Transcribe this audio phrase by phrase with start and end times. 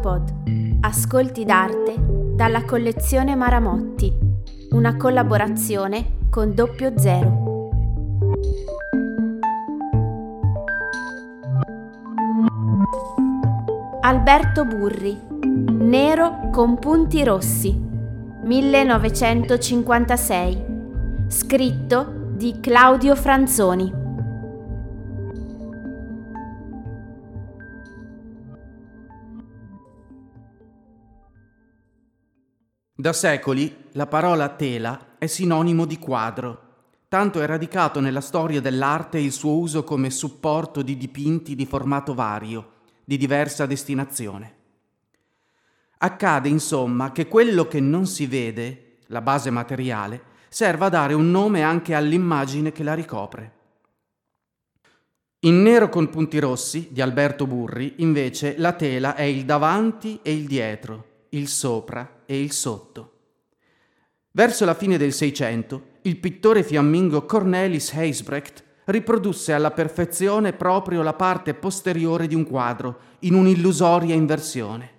[0.00, 0.78] Audipod.
[0.80, 1.94] Ascolti d'arte
[2.34, 4.10] dalla collezione Maramotti.
[4.70, 7.68] Una collaborazione con Doppio Zero.
[14.00, 15.20] Alberto Burri.
[15.42, 17.78] Nero con punti rossi.
[18.42, 20.64] 1956.
[21.28, 23.99] Scritto di Claudio Franzoni.
[33.00, 36.60] Da secoli la parola tela è sinonimo di quadro,
[37.08, 42.12] tanto è radicato nella storia dell'arte il suo uso come supporto di dipinti di formato
[42.12, 42.72] vario,
[43.02, 44.54] di diversa destinazione.
[45.96, 51.30] Accade insomma che quello che non si vede, la base materiale, serva a dare un
[51.30, 53.52] nome anche all'immagine che la ricopre.
[55.38, 60.34] In Nero con punti rossi di Alberto Burri, invece, la tela è il davanti e
[60.34, 63.12] il dietro, il sopra e il sotto.
[64.32, 71.14] Verso la fine del Seicento, il pittore fiammingo Cornelis Heisbrecht riprodusse alla perfezione proprio la
[71.14, 74.90] parte posteriore di un quadro, in un'illusoria inversione.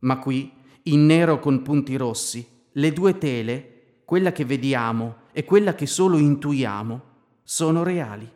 [0.00, 0.52] Ma qui,
[0.84, 6.18] in nero con punti rossi, le due tele, quella che vediamo e quella che solo
[6.18, 7.00] intuiamo,
[7.42, 8.30] sono reali.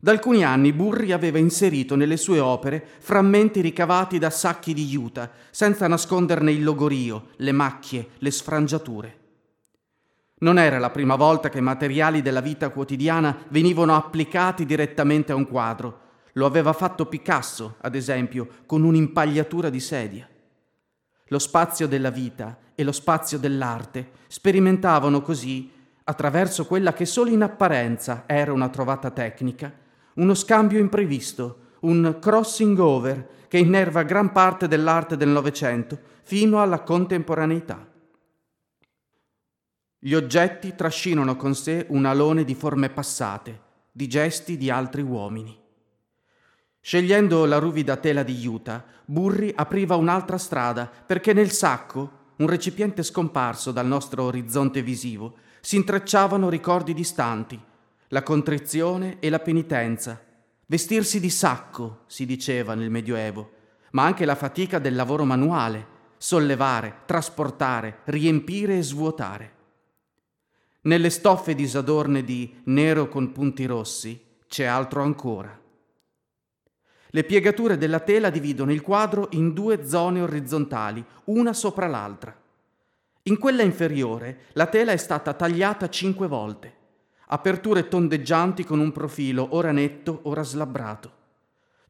[0.00, 5.28] Da alcuni anni Burri aveva inserito nelle sue opere frammenti ricavati da sacchi di juta,
[5.50, 9.18] senza nasconderne il logorio, le macchie, le sfrangiature.
[10.38, 15.48] Non era la prima volta che materiali della vita quotidiana venivano applicati direttamente a un
[15.48, 16.00] quadro.
[16.34, 20.28] Lo aveva fatto Picasso, ad esempio, con un'impagliatura di sedia.
[21.26, 25.72] Lo spazio della vita e lo spazio dell'arte sperimentavano così,
[26.04, 29.86] attraverso quella che solo in apparenza era una trovata tecnica,
[30.18, 36.82] uno scambio imprevisto, un crossing over che innerva gran parte dell'arte del Novecento fino alla
[36.82, 37.86] contemporaneità.
[40.00, 45.56] Gli oggetti trascinano con sé un alone di forme passate, di gesti di altri uomini.
[46.80, 53.02] Scegliendo la ruvida tela di juta, Burri apriva un'altra strada perché nel sacco, un recipiente
[53.02, 57.60] scomparso dal nostro orizzonte visivo, si intrecciavano ricordi distanti,
[58.08, 60.24] la contrizione e la penitenza.
[60.64, 63.52] Vestirsi di sacco, si diceva nel Medioevo,
[63.90, 69.56] ma anche la fatica del lavoro manuale, sollevare, trasportare, riempire e svuotare.
[70.82, 75.60] Nelle stoffe disadorne di nero con punti rossi c'è altro ancora.
[77.10, 82.34] Le piegature della tela dividono il quadro in due zone orizzontali, una sopra l'altra.
[83.24, 86.76] In quella inferiore la tela è stata tagliata cinque volte
[87.28, 91.12] aperture tondeggianti con un profilo ora netto, ora slabbrato.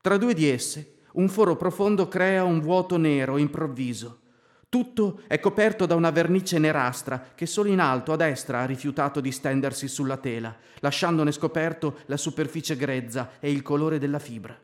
[0.01, 4.21] Tra due di esse, un foro profondo crea un vuoto nero improvviso.
[4.69, 9.21] Tutto è coperto da una vernice nerastra che solo in alto a destra ha rifiutato
[9.21, 14.59] di stendersi sulla tela, lasciandone scoperto la superficie grezza e il colore della fibra.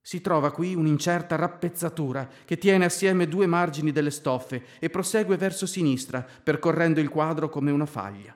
[0.00, 5.66] Si trova qui un'incerta rappezzatura che tiene assieme due margini delle stoffe e prosegue verso
[5.66, 8.34] sinistra, percorrendo il quadro come una faglia.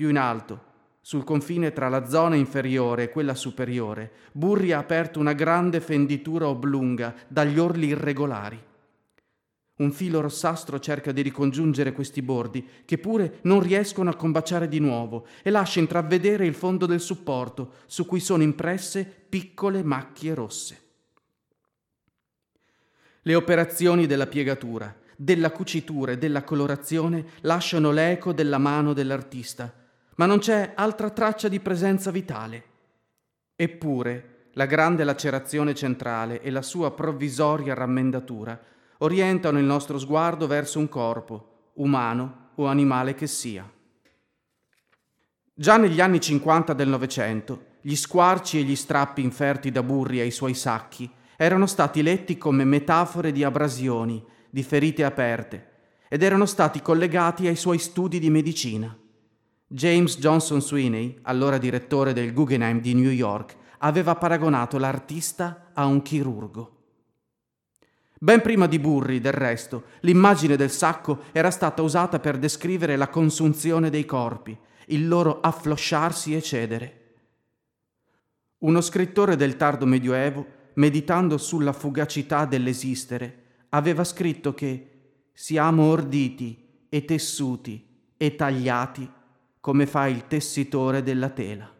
[0.00, 0.62] Più in alto,
[1.02, 6.48] sul confine tra la zona inferiore e quella superiore, Burri ha aperto una grande fenditura
[6.48, 8.58] oblunga dagli orli irregolari.
[9.74, 14.78] Un filo rossastro cerca di ricongiungere questi bordi, che pure non riescono a combaciare di
[14.78, 20.80] nuovo, e lascia intravedere il fondo del supporto, su cui sono impresse piccole macchie rosse.
[23.20, 29.74] Le operazioni della piegatura, della cucitura e della colorazione lasciano l'eco della mano dell'artista,
[30.20, 32.64] ma non c'è altra traccia di presenza vitale.
[33.56, 38.60] Eppure la grande lacerazione centrale e la sua provvisoria rammendatura
[38.98, 43.66] orientano il nostro sguardo verso un corpo, umano o animale che sia.
[45.54, 50.30] Già negli anni 50 del Novecento, gli squarci e gli strappi inferti da Burri ai
[50.30, 55.68] suoi sacchi erano stati letti come metafore di abrasioni, di ferite aperte,
[56.10, 58.94] ed erano stati collegati ai suoi studi di medicina.
[59.72, 66.02] James Johnson Sweeney, allora direttore del Guggenheim di New York, aveva paragonato l'artista a un
[66.02, 66.78] chirurgo.
[68.18, 73.06] Ben prima di Burri, del resto, l'immagine del sacco era stata usata per descrivere la
[73.06, 77.14] consunzione dei corpi, il loro afflosciarsi e cedere.
[78.58, 84.90] Uno scrittore del tardo Medioevo, meditando sulla fugacità dell'esistere, aveva scritto che
[85.32, 87.86] siamo orditi e tessuti
[88.16, 89.18] e tagliati
[89.60, 91.70] come fa il tessitore della tela.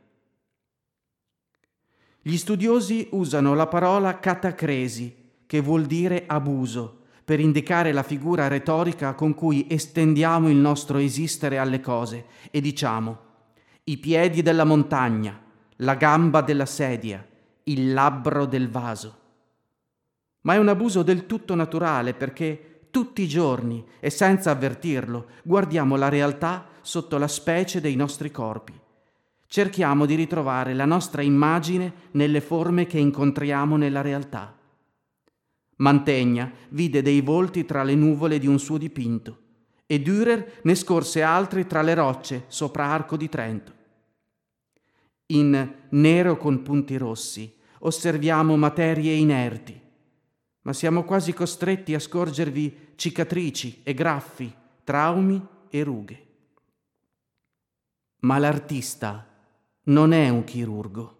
[2.23, 5.17] Gli studiosi usano la parola catacresi,
[5.47, 11.59] che vuol dire abuso, per indicare la figura retorica con cui estendiamo il nostro esistere
[11.59, 13.29] alle cose e diciamo
[13.85, 15.41] i piedi della montagna,
[15.77, 17.27] la gamba della sedia,
[17.65, 19.19] il labbro del vaso.
[20.43, 25.97] Ma è un abuso del tutto naturale perché tutti i giorni e senza avvertirlo guardiamo
[25.97, 28.73] la realtà sotto la specie dei nostri corpi.
[29.47, 34.59] Cerchiamo di ritrovare la nostra immagine nelle forme che incontriamo nella realtà.
[35.77, 39.39] Mantegna vide dei volti tra le nuvole di un suo dipinto
[39.87, 43.73] e Dürer ne scorse altri tra le rocce sopra Arco di Trento.
[45.27, 49.81] In Nero con punti rossi osserviamo materie inerti,
[50.63, 54.53] ma siamo quasi costretti a scorgervi cicatrici e graffi,
[54.83, 55.41] traumi
[55.71, 56.25] e rughe.
[58.21, 59.27] Ma l'artista
[59.85, 61.17] non è un chirurgo.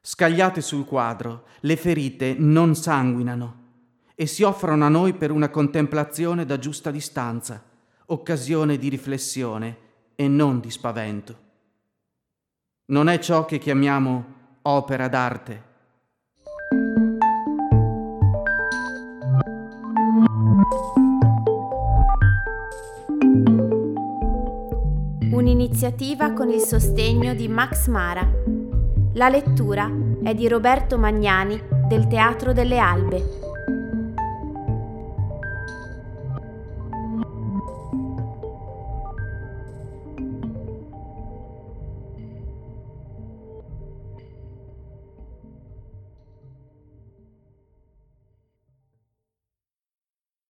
[0.00, 3.62] Scagliate sul quadro, le ferite non sanguinano
[4.14, 7.62] e si offrono a noi per una contemplazione da giusta distanza,
[8.06, 9.78] occasione di riflessione
[10.14, 11.38] e non di spavento.
[12.86, 14.24] Non è ciò che chiamiamo
[14.62, 15.72] opera d'arte.
[25.34, 28.24] Un'iniziativa con il sostegno di Max Mara.
[29.14, 29.90] La lettura
[30.22, 33.43] è di Roberto Magnani del Teatro delle Albe.